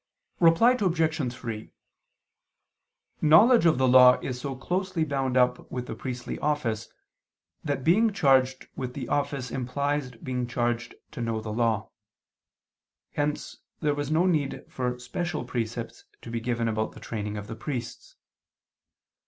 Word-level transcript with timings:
Reply 0.39 0.71
Obj. 0.71 1.31
3: 1.33 1.71
Knowledge 3.21 3.65
of 3.67 3.77
the 3.77 3.87
Law 3.87 4.17
is 4.21 4.41
so 4.41 4.55
closely 4.55 5.03
bound 5.03 5.37
up 5.37 5.69
with 5.69 5.85
the 5.85 5.93
priestly 5.93 6.39
office 6.39 6.89
that 7.63 7.83
being 7.83 8.11
charged 8.11 8.65
with 8.75 8.95
the 8.95 9.07
office 9.09 9.51
implies 9.51 10.09
being 10.09 10.47
charged 10.47 10.95
to 11.11 11.21
know 11.21 11.39
the 11.39 11.53
Law: 11.53 11.91
hence 13.11 13.57
there 13.79 13.93
was 13.93 14.09
no 14.09 14.25
need 14.25 14.65
for 14.67 14.97
special 14.97 15.45
precepts 15.45 16.05
to 16.23 16.31
be 16.31 16.39
given 16.39 16.67
about 16.67 16.93
the 16.93 16.99
training 16.99 17.37
of 17.37 17.45
the 17.45 17.55
priests. 17.55 18.15